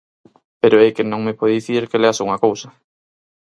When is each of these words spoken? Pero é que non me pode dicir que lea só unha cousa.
Pero 0.61 0.77
é 0.87 0.89
que 0.95 1.09
non 1.11 1.21
me 1.27 1.37
pode 1.39 1.55
dicir 1.59 1.83
que 1.89 1.99
lea 2.01 2.15
só 2.17 2.23
unha 2.27 2.41
cousa. 2.45 2.67